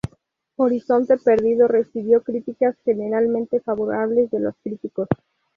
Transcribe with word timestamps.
Horizonte 0.55 1.15
Perdido 1.17 1.67
recibió 1.67 2.23
críticas 2.23 2.75
generalmente 2.83 3.59
favorables 3.59 4.31
de 4.31 4.39
los 4.39 4.55
críticos. 4.63 5.07